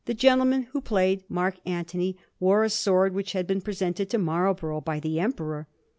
[0.15, 4.99] gentleman who played Mark Antony wore a sword which had been presented to Marlborough by
[4.99, 5.67] the Emperor.